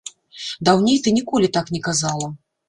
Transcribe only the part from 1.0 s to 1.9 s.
ты ніколі так не